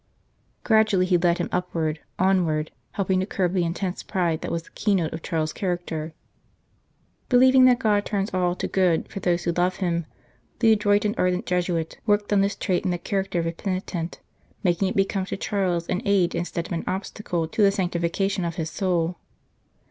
[0.63, 4.71] Gradually he led him upward, onward, helping to curb the intense pride that was the
[4.73, 6.15] keynote of Charles s character.
[7.29, 10.07] Believing that God turns all to good for those who love Him,
[10.57, 14.19] the adroit and ardent Jesuit worked on this trait in the character of his penitent,
[14.63, 18.55] making it become to Charles an aid instead of an obstacle to the sanctification of
[18.55, 19.17] his soul.